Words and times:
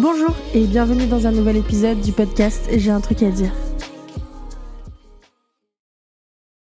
Bonjour 0.00 0.34
et 0.54 0.64
bienvenue 0.64 1.06
dans 1.06 1.26
un 1.26 1.30
nouvel 1.30 1.58
épisode 1.58 2.00
du 2.00 2.12
podcast 2.12 2.70
J'ai 2.74 2.90
un 2.90 3.02
truc 3.02 3.22
à 3.22 3.30
dire. 3.30 3.52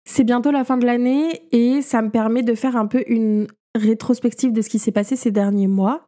C'est 0.04 0.22
bientôt 0.22 0.52
la 0.52 0.62
fin 0.62 0.76
de 0.76 0.86
l'année 0.86 1.42
et 1.50 1.82
ça 1.82 2.00
me 2.00 2.10
permet 2.10 2.44
de 2.44 2.54
faire 2.54 2.76
un 2.76 2.86
peu 2.86 3.02
une 3.08 3.48
rétrospective 3.74 4.52
de 4.52 4.62
ce 4.62 4.68
qui 4.68 4.78
s'est 4.78 4.92
passé 4.92 5.16
ces 5.16 5.32
derniers 5.32 5.66
mois. 5.66 6.06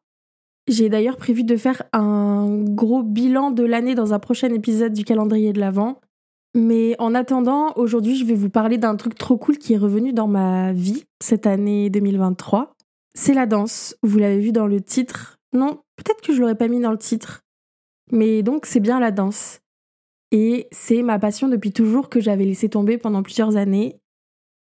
J'ai 0.69 0.89
d'ailleurs 0.89 1.17
prévu 1.17 1.43
de 1.43 1.57
faire 1.57 1.83
un 1.93 2.63
gros 2.63 3.03
bilan 3.03 3.51
de 3.51 3.65
l'année 3.65 3.97
dans 3.97 4.15
un 4.15 4.21
prochain 4.21 4.51
épisode 4.51 4.93
du 4.93 5.03
calendrier 5.03 5.53
de 5.53 5.59
l'Avent. 5.59 5.99
Mais 6.55 6.95
en 7.01 7.13
attendant, 7.13 7.73
aujourd'hui, 7.75 8.15
je 8.15 8.25
vais 8.25 8.35
vous 8.35 8.51
parler 8.51 8.79
d'un 8.79 8.95
truc 8.95 9.17
trop 9.17 9.37
cool 9.37 9.59
qui 9.59 9.73
est 9.73 9.79
revenu 9.79 10.13
dans 10.13 10.29
ma 10.29 10.73
vie 10.73 11.03
cette 11.21 11.49
année 11.49 11.91
2023. 11.91 12.73
C'est 13.15 13.35
la 13.35 13.47
danse. 13.47 13.97
Vous 14.05 14.19
l'avez 14.19 14.39
vu 14.39 14.53
dans 14.53 14.69
le 14.69 14.81
titre? 14.81 15.41
Non, 15.53 15.81
peut-être 15.97 16.21
que 16.21 16.33
je 16.33 16.41
l'aurais 16.41 16.55
pas 16.55 16.69
mis 16.69 16.81
dans 16.81 16.93
le 16.93 16.99
titre. 16.99 17.43
Mais 18.13 18.43
donc, 18.43 18.67
c'est 18.67 18.81
bien 18.81 19.01
la 19.01 19.11
danse. 19.11 19.61
Et 20.33 20.69
c'est 20.73 21.03
ma 21.03 21.19
passion 21.19 21.49
depuis 21.49 21.73
toujours 21.73 22.09
que 22.09 22.21
j'avais 22.21 22.45
laissé 22.45 22.69
tomber 22.69 22.99
pendant 22.99 23.23
plusieurs 23.23 23.57
années. 23.57 24.01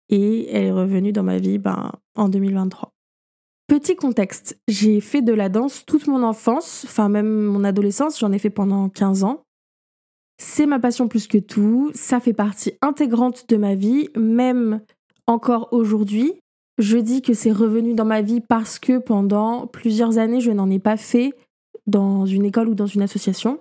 Et 0.09 0.49
elle 0.51 0.65
est 0.65 0.73
revenue 0.73 1.13
dans 1.13 1.23
ma 1.23 1.39
vie 1.39 1.59
ben, 1.59 1.93
en 2.15 2.29
2023. 2.29 2.93
Petit 3.67 3.97
contexte, 3.97 4.59
j'ai 4.69 5.01
fait 5.01 5.23
de 5.23 5.33
la 5.33 5.49
danse 5.49 5.85
toute 5.87 6.07
mon 6.07 6.23
enfance, 6.23 6.85
enfin 6.87 7.09
même 7.09 7.43
mon 7.47 7.65
adolescence, 7.65 8.21
j'en 8.21 8.31
ai 8.31 8.39
fait 8.39 8.51
pendant 8.51 8.89
15 8.89 9.25
ans. 9.25 9.43
C'est 10.39 10.67
ma 10.67 10.79
passion 10.79 11.09
plus 11.09 11.27
que 11.27 11.39
tout, 11.39 11.91
ça 11.95 12.21
fait 12.21 12.33
partie 12.33 12.75
intégrante 12.81 13.49
de 13.49 13.57
ma 13.57 13.75
vie, 13.75 14.09
même 14.17 14.83
encore 15.27 15.69
aujourd'hui. 15.73 16.35
Je 16.79 16.99
dis 16.99 17.23
que 17.23 17.33
c'est 17.33 17.53
revenu 17.53 17.95
dans 17.95 18.05
ma 18.05 18.21
vie 18.21 18.41
parce 18.41 18.79
que 18.79 18.99
pendant 18.99 19.67
plusieurs 19.67 20.19
années, 20.19 20.41
je 20.41 20.51
n'en 20.51 20.71
ai 20.71 20.79
pas 20.79 20.97
fait 20.97 21.33
dans 21.87 22.27
une 22.27 22.45
école 22.45 22.69
ou 22.69 22.75
dans 22.75 22.87
une 22.87 23.03
association. 23.03 23.61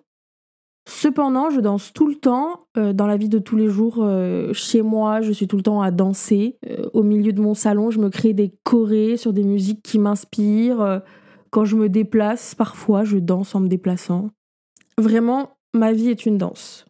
Cependant, 0.87 1.49
je 1.49 1.61
danse 1.61 1.93
tout 1.93 2.07
le 2.07 2.15
temps. 2.15 2.59
Euh, 2.77 2.93
dans 2.93 3.07
la 3.07 3.17
vie 3.17 3.29
de 3.29 3.39
tous 3.39 3.55
les 3.55 3.67
jours, 3.67 3.99
euh, 3.99 4.53
chez 4.53 4.83
moi, 4.83 5.21
je 5.21 5.31
suis 5.31 5.47
tout 5.47 5.57
le 5.57 5.63
temps 5.63 5.81
à 5.81 5.91
danser. 5.91 6.57
Euh, 6.69 6.87
au 6.93 7.01
milieu 7.01 7.33
de 7.33 7.41
mon 7.41 7.55
salon, 7.55 7.89
je 7.89 7.99
me 7.99 8.09
crée 8.09 8.33
des 8.33 8.53
chorés 8.63 9.17
sur 9.17 9.33
des 9.33 9.43
musiques 9.43 9.81
qui 9.81 9.97
m'inspirent. 9.97 11.01
quand 11.49 11.65
je 11.65 11.77
me 11.77 11.87
déplace, 11.87 12.53
parfois, 12.53 13.05
je 13.05 13.17
danse 13.17 13.55
en 13.55 13.61
me 13.61 13.69
déplaçant. 13.69 14.29
Vraiment, 14.97 15.57
ma 15.73 15.93
vie 15.93 16.09
est 16.09 16.25
une 16.25 16.37
danse. 16.37 16.85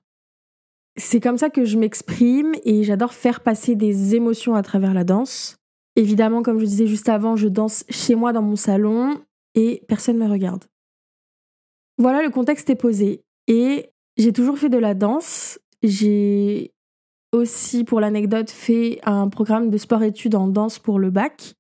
C'est 0.98 1.20
comme 1.20 1.38
ça 1.38 1.50
que 1.50 1.66
je 1.66 1.78
m'exprime 1.78 2.54
et 2.64 2.84
j'adore 2.84 3.14
faire 3.14 3.42
passer 3.42 3.76
des 3.76 4.16
émotions 4.16 4.56
à 4.56 4.64
travers 4.64 4.94
la 4.94 5.04
danse. 5.04 5.58
Évidemment, 5.96 6.44
comme 6.44 6.60
je 6.60 6.66
disais 6.66 6.88
juste 6.88 7.10
avant, 7.10 7.36
je 7.36 7.48
danse 7.48 7.86
chez 7.90 8.16
moi 8.16 8.34
dans 8.34 8.42
mon 8.42 8.56
salon 8.56 9.22
et 9.54 9.84
personne 9.88 10.18
ne 10.18 10.26
me 10.26 10.30
regarde. 10.30 10.66
Voilà, 11.98 12.22
le 12.22 12.30
contexte 12.30 12.70
est 12.70 12.76
posé. 12.76 13.24
Et 13.48 13.92
j'ai 14.18 14.34
toujours 14.34 14.58
fait 14.58 14.70
de 14.70 14.78
la 14.78 14.94
danse. 14.94 15.60
J'ai 15.84 16.74
aussi, 17.32 17.84
pour 17.84 18.00
l'anecdote, 18.00 18.50
fait 18.50 19.00
un 19.04 19.30
programme 19.30 19.70
de 19.70 19.78
sport-études 19.78 20.36
en 20.36 20.48
danse 20.48 20.80
pour 20.80 21.00
le 21.00 21.10
bac. 21.10 21.54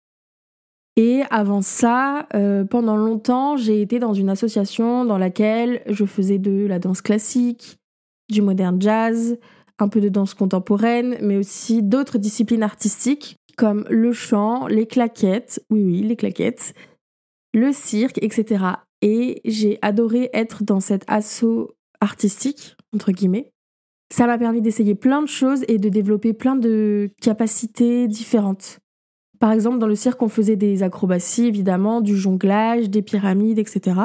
Et 0.97 1.23
avant 1.29 1.61
ça, 1.61 2.27
euh, 2.33 2.63
pendant 2.63 2.95
longtemps, 2.95 3.57
j'ai 3.57 3.81
été 3.81 3.99
dans 3.99 4.13
une 4.13 4.29
association 4.29 5.03
dans 5.03 5.17
laquelle 5.17 5.81
je 5.87 6.05
faisais 6.05 6.39
de 6.39 6.65
la 6.65 6.79
danse 6.79 7.01
classique, 7.01 7.77
du 8.29 8.41
modern 8.41 8.81
jazz, 8.81 9.37
un 9.77 9.89
peu 9.89 9.99
de 9.99 10.07
danse 10.07 10.33
contemporaine, 10.33 11.17
mais 11.21 11.35
aussi 11.35 11.83
d'autres 11.83 12.17
disciplines 12.17 12.63
artistiques 12.63 13.37
comme 13.55 13.85
le 13.89 14.13
chant, 14.13 14.67
les 14.67 14.87
claquettes, 14.87 15.63
oui 15.69 15.83
oui, 15.83 16.01
les 16.01 16.15
claquettes, 16.15 16.73
le 17.53 17.71
cirque, 17.71 18.19
etc. 18.21 18.65
Et 19.01 19.41
j'ai 19.45 19.79
adoré 19.81 20.29
être 20.33 20.63
dans 20.63 20.79
cet 20.79 21.03
assaut 21.07 21.71
artistique, 22.01 22.75
entre 22.93 23.11
guillemets. 23.11 23.51
Ça 24.13 24.27
m'a 24.27 24.37
permis 24.37 24.61
d'essayer 24.61 24.95
plein 24.95 25.21
de 25.21 25.27
choses 25.27 25.63
et 25.67 25.77
de 25.77 25.89
développer 25.89 26.33
plein 26.33 26.55
de 26.55 27.09
capacités 27.21 28.07
différentes. 28.07 28.79
Par 29.39 29.51
exemple, 29.51 29.79
dans 29.79 29.87
le 29.87 29.95
cirque, 29.95 30.21
on 30.21 30.29
faisait 30.29 30.55
des 30.55 30.83
acrobaties, 30.83 31.47
évidemment, 31.47 32.01
du 32.01 32.15
jonglage, 32.15 32.89
des 32.89 33.01
pyramides, 33.01 33.59
etc. 33.59 33.99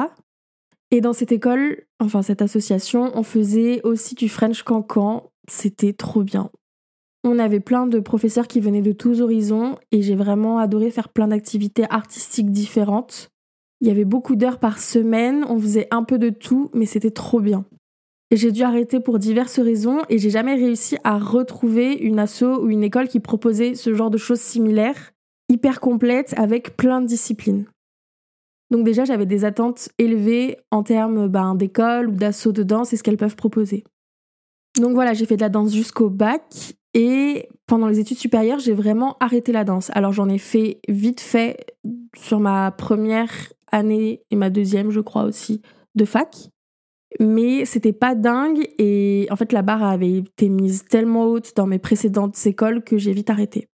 Et 0.91 0.99
dans 0.99 1.13
cette 1.13 1.31
école, 1.31 1.85
enfin 1.99 2.21
cette 2.21 2.41
association, 2.41 3.11
on 3.15 3.23
faisait 3.23 3.81
aussi 3.83 4.15
du 4.15 4.27
French 4.27 4.63
Cancan. 4.63 5.31
C'était 5.47 5.93
trop 5.93 6.23
bien. 6.23 6.51
On 7.23 7.37
avait 7.37 7.59
plein 7.59 7.85
de 7.85 7.99
professeurs 7.99 8.47
qui 8.47 8.59
venaient 8.59 8.81
de 8.81 8.91
tous 8.91 9.21
horizons 9.21 9.75
et 9.91 10.01
j'ai 10.01 10.15
vraiment 10.15 10.57
adoré 10.57 10.89
faire 10.89 11.09
plein 11.09 11.27
d'activités 11.27 11.85
artistiques 11.89 12.51
différentes. 12.51 13.29
Il 13.79 13.87
y 13.87 13.91
avait 13.91 14.05
beaucoup 14.05 14.35
d'heures 14.35 14.59
par 14.59 14.79
semaine, 14.79 15.45
on 15.47 15.59
faisait 15.59 15.87
un 15.91 16.03
peu 16.03 16.17
de 16.17 16.29
tout, 16.29 16.71
mais 16.73 16.85
c'était 16.85 17.11
trop 17.11 17.39
bien. 17.39 17.65
J'ai 18.31 18.51
dû 18.51 18.63
arrêter 18.63 18.99
pour 18.99 19.19
diverses 19.19 19.59
raisons 19.59 19.99
et 20.09 20.17
j'ai 20.17 20.29
jamais 20.29 20.55
réussi 20.55 20.97
à 21.03 21.19
retrouver 21.19 21.93
une 21.93 22.17
asso 22.17 22.43
ou 22.43 22.69
une 22.69 22.83
école 22.83 23.07
qui 23.07 23.19
proposait 23.19 23.75
ce 23.75 23.93
genre 23.93 24.09
de 24.09 24.17
choses 24.17 24.39
similaires, 24.39 25.11
hyper 25.49 25.79
complètes, 25.79 26.33
avec 26.37 26.77
plein 26.77 27.01
de 27.01 27.07
disciplines. 27.07 27.65
Donc 28.71 28.85
déjà, 28.85 29.03
j'avais 29.03 29.25
des 29.25 29.43
attentes 29.43 29.89
élevées 29.97 30.57
en 30.71 30.81
termes 30.81 31.27
ben, 31.27 31.55
d'école 31.55 32.07
ou 32.07 32.15
d'assaut 32.15 32.53
de 32.53 32.63
danse 32.63 32.93
et 32.93 32.97
ce 32.97 33.03
qu'elles 33.03 33.17
peuvent 33.17 33.35
proposer. 33.35 33.83
Donc 34.79 34.93
voilà, 34.93 35.13
j'ai 35.13 35.25
fait 35.25 35.35
de 35.35 35.41
la 35.41 35.49
danse 35.49 35.73
jusqu'au 35.73 36.09
bac 36.09 36.75
et 36.93 37.47
pendant 37.67 37.87
les 37.87 37.99
études 37.99 38.17
supérieures, 38.17 38.59
j'ai 38.59 38.73
vraiment 38.73 39.17
arrêté 39.19 39.51
la 39.51 39.63
danse. 39.63 39.89
Alors 39.93 40.11
j'en 40.11 40.29
ai 40.29 40.37
fait 40.37 40.79
vite 40.87 41.21
fait 41.21 41.57
sur 42.15 42.39
ma 42.39 42.71
première 42.71 43.31
année 43.71 44.23
et 44.29 44.35
ma 44.35 44.49
deuxième, 44.49 44.91
je 44.91 44.99
crois 44.99 45.23
aussi, 45.23 45.61
de 45.95 46.05
fac 46.05 46.51
mais 47.19 47.65
c'était 47.65 47.93
pas 47.93 48.15
dingue 48.15 48.67
et 48.77 49.27
en 49.31 49.35
fait 49.35 49.51
la 49.51 49.61
barre 49.61 49.83
avait 49.83 50.17
été 50.17 50.49
mise 50.49 50.85
tellement 50.85 51.25
haute 51.25 51.55
dans 51.55 51.67
mes 51.67 51.79
précédentes 51.79 52.37
écoles 52.45 52.83
que 52.83 52.97
j'ai 52.97 53.13
vite 53.13 53.29
arrêté. 53.29 53.67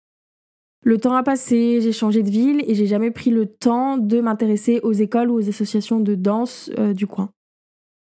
Le 0.82 0.98
temps 0.98 1.14
a 1.16 1.22
passé, 1.22 1.80
j'ai 1.80 1.92
changé 1.92 2.22
de 2.22 2.30
ville 2.30 2.62
et 2.66 2.74
j'ai 2.74 2.86
jamais 2.86 3.10
pris 3.10 3.30
le 3.30 3.46
temps 3.46 3.98
de 3.98 4.20
m'intéresser 4.20 4.80
aux 4.82 4.92
écoles 4.92 5.30
ou 5.30 5.34
aux 5.34 5.48
associations 5.48 6.00
de 6.00 6.14
danse 6.14 6.70
euh, 6.78 6.92
du 6.92 7.06
coin. 7.06 7.30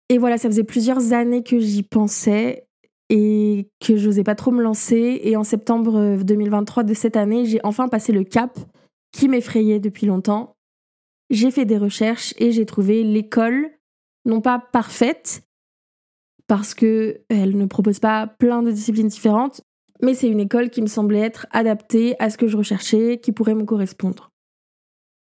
Et 0.08 0.16
voilà, 0.16 0.38
ça 0.38 0.48
faisait 0.48 0.64
plusieurs 0.64 1.12
années 1.12 1.42
que 1.42 1.58
j'y 1.58 1.82
pensais 1.82 2.67
et 3.10 3.70
que 3.80 3.96
j'osais 3.96 4.24
pas 4.24 4.34
trop 4.34 4.50
me 4.50 4.62
lancer 4.62 5.20
et 5.22 5.36
en 5.36 5.44
septembre 5.44 6.18
2023 6.22 6.82
de 6.82 6.94
cette 6.94 7.16
année, 7.16 7.46
j'ai 7.46 7.60
enfin 7.64 7.88
passé 7.88 8.12
le 8.12 8.24
cap 8.24 8.58
qui 9.12 9.28
m'effrayait 9.28 9.80
depuis 9.80 10.06
longtemps. 10.06 10.56
J'ai 11.30 11.50
fait 11.50 11.64
des 11.64 11.78
recherches 11.78 12.34
et 12.38 12.52
j'ai 12.52 12.66
trouvé 12.66 13.02
l'école 13.02 13.70
non 14.24 14.40
pas 14.40 14.58
parfaite, 14.58 15.42
parce 16.46 16.74
qu'elle 16.74 17.18
ne 17.30 17.66
propose 17.66 17.98
pas 17.98 18.26
plein 18.26 18.62
de 18.62 18.70
disciplines 18.70 19.08
différentes, 19.08 19.62
mais 20.02 20.14
c'est 20.14 20.28
une 20.28 20.40
école 20.40 20.70
qui 20.70 20.82
me 20.82 20.86
semblait 20.86 21.20
être 21.20 21.46
adaptée 21.50 22.14
à 22.18 22.30
ce 22.30 22.38
que 22.38 22.46
je 22.46 22.56
recherchais, 22.56 23.18
qui 23.18 23.32
pourrait 23.32 23.54
me 23.54 23.64
correspondre. 23.64 24.27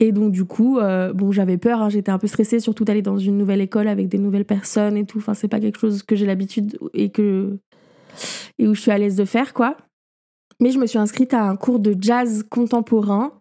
Et 0.01 0.11
donc 0.11 0.31
du 0.31 0.45
coup, 0.45 0.79
euh, 0.79 1.13
bon, 1.13 1.31
j'avais 1.31 1.59
peur, 1.59 1.79
hein, 1.79 1.89
j'étais 1.89 2.11
un 2.11 2.17
peu 2.17 2.25
stressée, 2.25 2.59
surtout 2.59 2.83
d'aller 2.83 3.03
dans 3.03 3.19
une 3.19 3.37
nouvelle 3.37 3.61
école 3.61 3.87
avec 3.87 4.07
des 4.07 4.17
nouvelles 4.17 4.45
personnes 4.45 4.97
et 4.97 5.05
tout. 5.05 5.19
Enfin, 5.19 5.35
c'est 5.35 5.47
pas 5.47 5.59
quelque 5.59 5.77
chose 5.77 6.01
que 6.01 6.15
j'ai 6.15 6.25
l'habitude 6.25 6.79
et 6.95 7.11
que 7.11 7.59
et 8.57 8.67
où 8.67 8.73
je 8.73 8.81
suis 8.81 8.91
à 8.91 8.97
l'aise 8.97 9.15
de 9.15 9.25
faire, 9.25 9.53
quoi. 9.53 9.77
Mais 10.59 10.71
je 10.71 10.79
me 10.79 10.87
suis 10.87 10.97
inscrite 10.97 11.35
à 11.35 11.43
un 11.43 11.55
cours 11.55 11.79
de 11.79 11.95
jazz 11.97 12.43
contemporain 12.49 13.31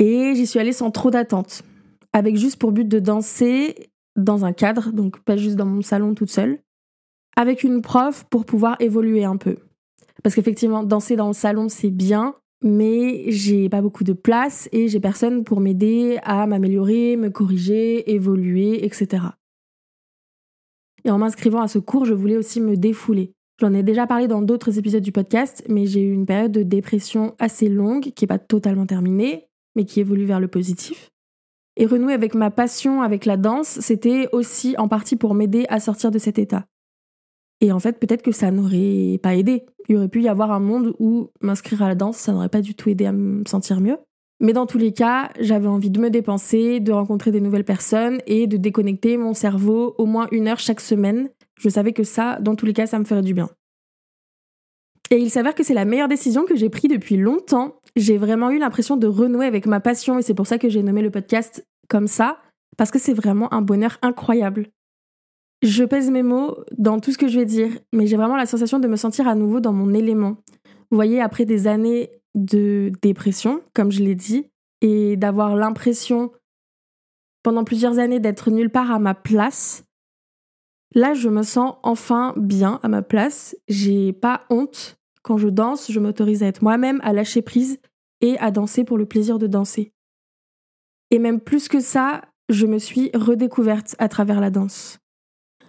et 0.00 0.34
j'y 0.34 0.48
suis 0.48 0.58
allée 0.58 0.72
sans 0.72 0.90
trop 0.90 1.12
d'attente, 1.12 1.62
avec 2.12 2.36
juste 2.36 2.58
pour 2.58 2.72
but 2.72 2.88
de 2.88 2.98
danser 2.98 3.88
dans 4.16 4.44
un 4.44 4.52
cadre, 4.52 4.90
donc 4.90 5.20
pas 5.20 5.36
juste 5.36 5.54
dans 5.54 5.64
mon 5.64 5.80
salon 5.80 6.14
toute 6.14 6.30
seule, 6.30 6.58
avec 7.36 7.62
une 7.62 7.82
prof 7.82 8.24
pour 8.30 8.46
pouvoir 8.46 8.76
évoluer 8.80 9.24
un 9.24 9.36
peu. 9.36 9.58
Parce 10.24 10.34
qu'effectivement, 10.34 10.82
danser 10.82 11.14
dans 11.14 11.28
le 11.28 11.34
salon, 11.34 11.68
c'est 11.68 11.90
bien, 11.90 12.34
mais 12.62 13.30
j'ai 13.30 13.68
pas 13.68 13.82
beaucoup 13.82 14.04
de 14.04 14.12
place 14.12 14.68
et 14.72 14.88
j'ai 14.88 15.00
personne 15.00 15.44
pour 15.44 15.60
m'aider 15.60 16.18
à 16.22 16.46
m'améliorer, 16.46 17.16
me 17.16 17.30
corriger, 17.30 18.10
évoluer, 18.12 18.84
etc. 18.84 19.24
Et 21.04 21.10
en 21.10 21.18
m'inscrivant 21.18 21.60
à 21.60 21.68
ce 21.68 21.78
cours, 21.78 22.04
je 22.04 22.14
voulais 22.14 22.36
aussi 22.36 22.60
me 22.60 22.76
défouler. 22.76 23.32
J'en 23.60 23.72
ai 23.72 23.82
déjà 23.82 24.06
parlé 24.06 24.28
dans 24.28 24.42
d'autres 24.42 24.78
épisodes 24.78 25.02
du 25.02 25.12
podcast, 25.12 25.64
mais 25.68 25.86
j'ai 25.86 26.02
eu 26.02 26.12
une 26.12 26.26
période 26.26 26.52
de 26.52 26.62
dépression 26.62 27.34
assez 27.38 27.68
longue, 27.68 28.12
qui 28.14 28.24
n'est 28.24 28.28
pas 28.28 28.38
totalement 28.38 28.86
terminée, 28.86 29.46
mais 29.76 29.84
qui 29.84 30.00
évolue 30.00 30.26
vers 30.26 30.40
le 30.40 30.48
positif. 30.48 31.10
Et 31.76 31.86
renouer 31.86 32.12
avec 32.12 32.34
ma 32.34 32.50
passion, 32.50 33.02
avec 33.02 33.24
la 33.24 33.36
danse, 33.36 33.80
c'était 33.80 34.28
aussi 34.32 34.74
en 34.78 34.88
partie 34.88 35.16
pour 35.16 35.34
m'aider 35.34 35.64
à 35.68 35.80
sortir 35.80 36.10
de 36.10 36.18
cet 36.18 36.38
état. 36.38 36.66
Et 37.60 37.72
en 37.72 37.78
fait, 37.80 37.98
peut-être 37.98 38.22
que 38.22 38.32
ça 38.32 38.50
n'aurait 38.50 39.18
pas 39.22 39.34
aidé. 39.34 39.64
Il 39.88 39.96
aurait 39.96 40.08
pu 40.08 40.22
y 40.22 40.28
avoir 40.28 40.52
un 40.52 40.60
monde 40.60 40.94
où 40.98 41.30
m'inscrire 41.40 41.82
à 41.82 41.88
la 41.88 41.94
danse, 41.94 42.16
ça 42.16 42.32
n'aurait 42.32 42.48
pas 42.48 42.60
du 42.60 42.74
tout 42.74 42.90
aidé 42.90 43.06
à 43.06 43.12
me 43.12 43.44
sentir 43.46 43.80
mieux. 43.80 43.96
Mais 44.40 44.52
dans 44.52 44.66
tous 44.66 44.78
les 44.78 44.92
cas, 44.92 45.30
j'avais 45.40 45.68
envie 45.68 45.90
de 45.90 45.98
me 45.98 46.10
dépenser, 46.10 46.80
de 46.80 46.92
rencontrer 46.92 47.30
des 47.30 47.40
nouvelles 47.40 47.64
personnes 47.64 48.20
et 48.26 48.46
de 48.46 48.58
déconnecter 48.58 49.16
mon 49.16 49.32
cerveau 49.32 49.94
au 49.96 50.04
moins 50.04 50.28
une 50.30 50.48
heure 50.48 50.58
chaque 50.58 50.80
semaine. 50.80 51.30
Je 51.58 51.70
savais 51.70 51.92
que 51.92 52.04
ça, 52.04 52.38
dans 52.40 52.54
tous 52.54 52.66
les 52.66 52.74
cas, 52.74 52.86
ça 52.86 52.98
me 52.98 53.04
ferait 53.04 53.22
du 53.22 53.32
bien. 53.32 53.48
Et 55.10 55.16
il 55.16 55.30
s'avère 55.30 55.54
que 55.54 55.62
c'est 55.62 55.72
la 55.72 55.84
meilleure 55.84 56.08
décision 56.08 56.44
que 56.44 56.56
j'ai 56.56 56.68
prise 56.68 56.90
depuis 56.90 57.16
longtemps. 57.16 57.76
J'ai 57.94 58.18
vraiment 58.18 58.50
eu 58.50 58.58
l'impression 58.58 58.96
de 58.96 59.06
renouer 59.06 59.46
avec 59.46 59.66
ma 59.66 59.80
passion 59.80 60.18
et 60.18 60.22
c'est 60.22 60.34
pour 60.34 60.46
ça 60.46 60.58
que 60.58 60.68
j'ai 60.68 60.82
nommé 60.82 61.00
le 61.00 61.10
podcast 61.10 61.64
comme 61.88 62.08
ça, 62.08 62.38
parce 62.76 62.90
que 62.90 62.98
c'est 62.98 63.14
vraiment 63.14 63.52
un 63.54 63.62
bonheur 63.62 63.98
incroyable. 64.02 64.66
Je 65.62 65.84
pèse 65.84 66.10
mes 66.10 66.22
mots 66.22 66.58
dans 66.76 67.00
tout 67.00 67.12
ce 67.12 67.18
que 67.18 67.28
je 67.28 67.38
vais 67.38 67.46
dire, 67.46 67.70
mais 67.92 68.06
j'ai 68.06 68.16
vraiment 68.16 68.36
la 68.36 68.46
sensation 68.46 68.78
de 68.78 68.88
me 68.88 68.96
sentir 68.96 69.26
à 69.26 69.34
nouveau 69.34 69.60
dans 69.60 69.72
mon 69.72 69.94
élément. 69.94 70.36
Vous 70.90 70.96
voyez, 70.96 71.20
après 71.20 71.44
des 71.44 71.66
années 71.66 72.10
de 72.34 72.92
dépression, 73.02 73.62
comme 73.74 73.90
je 73.90 74.02
l'ai 74.02 74.14
dit, 74.14 74.50
et 74.82 75.16
d'avoir 75.16 75.56
l'impression 75.56 76.30
pendant 77.42 77.64
plusieurs 77.64 77.98
années 77.98 78.20
d'être 78.20 78.50
nulle 78.50 78.70
part 78.70 78.90
à 78.90 78.98
ma 78.98 79.14
place, 79.14 79.84
là 80.94 81.14
je 81.14 81.28
me 81.28 81.42
sens 81.42 81.76
enfin 81.82 82.34
bien 82.36 82.78
à 82.82 82.88
ma 82.88 83.02
place. 83.02 83.56
J'ai 83.68 84.12
pas 84.12 84.44
honte. 84.50 84.98
Quand 85.22 85.38
je 85.38 85.48
danse, 85.48 85.90
je 85.90 85.98
m'autorise 85.98 86.42
à 86.42 86.46
être 86.46 86.62
moi-même, 86.62 87.00
à 87.02 87.12
lâcher 87.12 87.42
prise 87.42 87.78
et 88.20 88.38
à 88.38 88.50
danser 88.50 88.84
pour 88.84 88.98
le 88.98 89.06
plaisir 89.06 89.38
de 89.38 89.46
danser. 89.46 89.92
Et 91.10 91.18
même 91.18 91.40
plus 91.40 91.68
que 91.68 91.80
ça, 91.80 92.22
je 92.48 92.66
me 92.66 92.78
suis 92.78 93.10
redécouverte 93.14 93.96
à 93.98 94.08
travers 94.08 94.40
la 94.40 94.50
danse. 94.50 94.98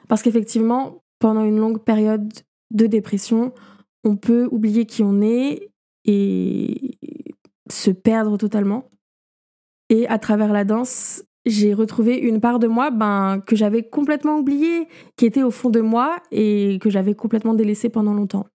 Parce 0.08 0.22
qu'effectivement, 0.22 1.04
pendant 1.20 1.44
une 1.44 1.58
longue 1.58 1.84
période 1.84 2.32
de 2.72 2.86
dépression, 2.88 3.54
on 4.04 4.16
peut 4.16 4.48
oublier 4.52 4.86
qui 4.86 5.04
on 5.04 5.22
est 5.22 5.70
et 6.06 6.98
se 7.70 7.92
perdre 7.92 8.38
totalement. 8.38 8.90
Et 9.90 10.08
à 10.08 10.20
travers 10.20 10.52
la 10.52 10.64
danse, 10.64 11.24
j'ai 11.46 11.74
retrouvé 11.74 12.18
une 12.18 12.42
part 12.42 12.60
de 12.60 12.68
moi 12.68 12.92
ben, 12.92 13.42
que 13.46 13.56
j'avais 13.56 13.84
complètement 13.84 14.38
oubliée, 14.38 14.88
qui 15.16 15.26
était 15.26 15.44
au 15.44 15.52
fond 15.52 15.70
de 15.70 15.80
moi 15.80 16.18
et 16.32 16.78
que 16.82 16.90
j'avais 16.90 17.16
complètement 17.16 17.54
délaissée 17.54 17.90
pendant 17.90 18.14
longtemps. 18.14 18.46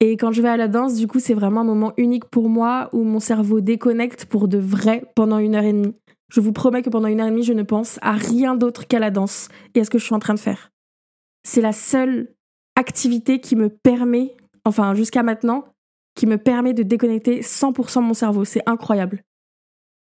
Et 0.00 0.16
quand 0.16 0.32
je 0.32 0.40
vais 0.40 0.48
à 0.48 0.56
la 0.56 0.68
danse, 0.68 0.94
du 0.96 1.06
coup, 1.06 1.20
c'est 1.20 1.34
vraiment 1.34 1.60
un 1.60 1.64
moment 1.64 1.92
unique 1.98 2.24
pour 2.24 2.48
moi 2.48 2.88
où 2.94 3.02
mon 3.02 3.20
cerveau 3.20 3.60
déconnecte 3.60 4.24
pour 4.24 4.48
de 4.48 4.56
vrai 4.56 5.04
pendant 5.14 5.38
une 5.38 5.54
heure 5.54 5.64
et 5.64 5.74
demie. 5.74 5.94
Je 6.30 6.40
vous 6.40 6.52
promets 6.52 6.82
que 6.82 6.90
pendant 6.90 7.08
une 7.08 7.20
heure 7.20 7.26
et 7.26 7.30
demie, 7.30 7.42
je 7.42 7.52
ne 7.52 7.62
pense 7.62 7.98
à 8.02 8.12
rien 8.12 8.54
d'autre 8.54 8.86
qu'à 8.86 8.98
la 8.98 9.10
danse 9.10 9.48
et 9.74 9.80
à 9.80 9.84
ce 9.84 9.90
que 9.90 9.98
je 9.98 10.04
suis 10.04 10.14
en 10.14 10.20
train 10.20 10.34
de 10.34 10.38
faire. 10.38 10.70
C'est 11.42 11.60
la 11.60 11.72
seule 11.72 12.34
activité 12.76 13.40
qui 13.40 13.56
me 13.56 13.68
permet, 13.68 14.36
enfin 14.64 14.94
jusqu'à 14.94 15.22
maintenant, 15.22 15.64
qui 16.14 16.26
me 16.26 16.38
permet 16.38 16.74
de 16.74 16.82
déconnecter 16.82 17.40
100% 17.40 18.02
mon 18.02 18.14
cerveau. 18.14 18.44
C'est 18.44 18.62
incroyable. 18.66 19.22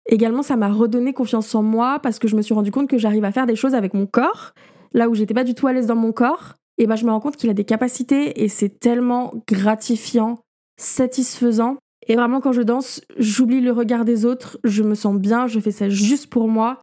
Également, 0.06 0.42
ça 0.42 0.56
m'a 0.56 0.72
redonné 0.72 1.12
confiance 1.12 1.54
en 1.54 1.62
moi 1.62 2.00
parce 2.00 2.18
que 2.18 2.26
je 2.26 2.36
me 2.36 2.42
suis 2.42 2.54
rendu 2.54 2.72
compte 2.72 2.88
que 2.88 2.98
j'arrive 2.98 3.24
à 3.24 3.32
faire 3.32 3.46
des 3.46 3.56
choses 3.56 3.74
avec 3.74 3.94
mon 3.94 4.06
corps, 4.06 4.52
là 4.92 5.08
où 5.08 5.14
j'étais 5.14 5.34
pas 5.34 5.44
du 5.44 5.54
tout 5.54 5.66
à 5.66 5.72
l'aise 5.72 5.86
dans 5.86 5.96
mon 5.96 6.12
corps. 6.12 6.54
Et 6.78 6.86
ben, 6.86 6.96
je 6.96 7.04
me 7.04 7.10
rends 7.10 7.20
compte 7.20 7.36
qu'il 7.36 7.50
a 7.50 7.54
des 7.54 7.64
capacités 7.64 8.42
et 8.42 8.48
c'est 8.48 8.80
tellement 8.80 9.34
gratifiant, 9.46 10.40
satisfaisant. 10.78 11.76
Et 12.06 12.16
vraiment, 12.16 12.40
quand 12.40 12.52
je 12.52 12.62
danse, 12.62 13.02
j'oublie 13.18 13.60
le 13.60 13.72
regard 13.72 14.04
des 14.04 14.24
autres, 14.24 14.58
je 14.64 14.82
me 14.82 14.94
sens 14.94 15.16
bien, 15.16 15.46
je 15.46 15.60
fais 15.60 15.70
ça 15.70 15.88
juste 15.88 16.28
pour 16.28 16.48
moi. 16.48 16.78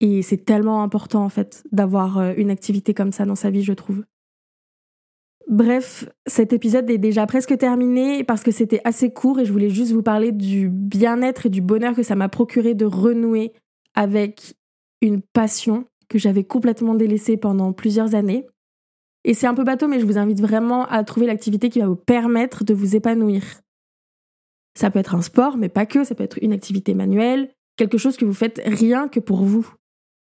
Et 0.00 0.22
c'est 0.22 0.44
tellement 0.44 0.82
important, 0.82 1.24
en 1.24 1.28
fait, 1.28 1.62
d'avoir 1.70 2.18
euh, 2.18 2.32
une 2.36 2.50
activité 2.50 2.92
comme 2.94 3.12
ça 3.12 3.24
dans 3.24 3.36
sa 3.36 3.50
vie, 3.50 3.62
je 3.62 3.72
trouve. 3.72 4.02
Bref, 5.48 6.08
cet 6.26 6.52
épisode 6.52 6.88
est 6.90 6.98
déjà 6.98 7.26
presque 7.26 7.56
terminé 7.58 8.24
parce 8.24 8.42
que 8.42 8.50
c'était 8.50 8.80
assez 8.84 9.12
court 9.12 9.38
et 9.38 9.44
je 9.44 9.52
voulais 9.52 9.70
juste 9.70 9.92
vous 9.92 10.02
parler 10.02 10.32
du 10.32 10.68
bien-être 10.68 11.46
et 11.46 11.50
du 11.50 11.60
bonheur 11.60 11.94
que 11.94 12.02
ça 12.02 12.14
m'a 12.14 12.28
procuré 12.28 12.74
de 12.74 12.84
renouer 12.84 13.52
avec 13.94 14.54
une 15.00 15.20
passion 15.20 15.84
que 16.08 16.18
j'avais 16.18 16.44
complètement 16.44 16.94
délaissée 16.94 17.36
pendant 17.36 17.72
plusieurs 17.72 18.14
années. 18.14 18.46
Et 19.24 19.34
c'est 19.34 19.46
un 19.46 19.54
peu 19.54 19.64
bateau, 19.64 19.88
mais 19.88 20.00
je 20.00 20.06
vous 20.06 20.18
invite 20.18 20.40
vraiment 20.40 20.86
à 20.86 21.04
trouver 21.04 21.26
l'activité 21.26 21.68
qui 21.68 21.80
va 21.80 21.86
vous 21.86 21.96
permettre 21.96 22.64
de 22.64 22.74
vous 22.74 22.96
épanouir. 22.96 23.42
Ça 24.78 24.90
peut 24.90 24.98
être 24.98 25.14
un 25.14 25.22
sport, 25.22 25.56
mais 25.56 25.68
pas 25.68 25.86
que, 25.86 26.04
ça 26.04 26.14
peut 26.14 26.24
être 26.24 26.38
une 26.42 26.52
activité 26.52 26.94
manuelle, 26.94 27.50
quelque 27.76 27.98
chose 27.98 28.16
que 28.16 28.24
vous 28.24 28.34
faites 28.34 28.60
rien 28.64 29.08
que 29.08 29.20
pour 29.20 29.44
vous. 29.44 29.68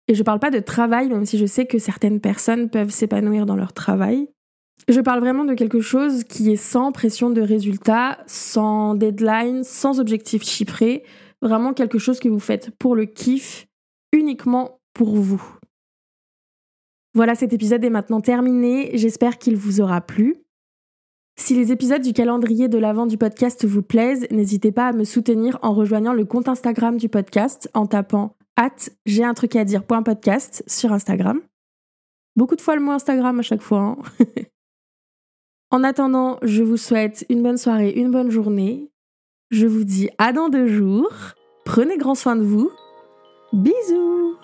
Et 0.08 0.14
je 0.14 0.22
parle 0.22 0.40
pas 0.40 0.50
de 0.50 0.60
travail, 0.60 1.08
même 1.08 1.26
si 1.26 1.38
je 1.38 1.46
sais 1.46 1.66
que 1.66 1.78
certaines 1.78 2.20
personnes 2.20 2.70
peuvent 2.70 2.90
s'épanouir 2.90 3.46
dans 3.46 3.56
leur 3.56 3.72
travail. 3.72 4.28
Je 4.88 5.00
parle 5.00 5.20
vraiment 5.20 5.44
de 5.44 5.54
quelque 5.54 5.80
chose 5.80 6.24
qui 6.24 6.50
est 6.50 6.56
sans 6.56 6.90
pression 6.90 7.30
de 7.30 7.40
résultat, 7.40 8.18
sans 8.26 8.94
deadline, 8.94 9.62
sans 9.62 10.00
objectif 10.00 10.42
chiffré, 10.42 11.04
vraiment 11.40 11.72
quelque 11.72 11.98
chose 11.98 12.18
que 12.18 12.28
vous 12.28 12.40
faites 12.40 12.70
pour 12.78 12.96
le 12.96 13.04
kiff, 13.04 13.68
uniquement 14.12 14.80
pour 14.92 15.14
vous. 15.16 15.42
Voilà, 17.14 17.34
cet 17.34 17.52
épisode 17.52 17.84
est 17.84 17.90
maintenant 17.90 18.20
terminé, 18.20 18.90
j'espère 18.94 19.38
qu'il 19.38 19.56
vous 19.56 19.80
aura 19.80 20.00
plu. 20.00 20.36
Si 21.36 21.54
les 21.54 21.72
épisodes 21.72 22.02
du 22.02 22.12
calendrier 22.12 22.68
de 22.68 22.78
l'avant 22.78 23.06
du 23.06 23.16
podcast 23.16 23.64
vous 23.64 23.82
plaisent, 23.82 24.26
n'hésitez 24.30 24.70
pas 24.70 24.88
à 24.88 24.92
me 24.92 25.04
soutenir 25.04 25.58
en 25.62 25.72
rejoignant 25.72 26.12
le 26.12 26.24
compte 26.24 26.48
Instagram 26.48 26.98
du 26.98 27.08
podcast 27.08 27.70
en 27.74 27.86
tapant 27.86 28.36
at 28.56 28.90
j'ai 29.06 29.24
un 29.24 29.34
truc 29.34 29.56
à 29.56 29.64
dire 29.64 29.84
podcast 29.84 30.62
sur 30.66 30.92
Instagram. 30.92 31.40
Beaucoup 32.36 32.56
de 32.56 32.60
fois 32.60 32.76
le 32.76 32.82
mot 32.82 32.92
Instagram 32.92 33.38
à 33.38 33.42
chaque 33.42 33.62
fois. 33.62 33.80
Hein. 33.80 33.96
En 35.72 35.84
attendant, 35.84 36.38
je 36.42 36.62
vous 36.62 36.76
souhaite 36.76 37.24
une 37.30 37.42
bonne 37.42 37.56
soirée, 37.56 37.92
une 37.92 38.10
bonne 38.10 38.30
journée. 38.30 38.90
Je 39.50 39.66
vous 39.66 39.84
dis 39.84 40.10
à 40.18 40.34
dans 40.34 40.50
deux 40.50 40.66
jours. 40.66 41.10
Prenez 41.64 41.96
grand 41.96 42.14
soin 42.14 42.36
de 42.36 42.42
vous. 42.42 42.70
Bisous 43.54 44.36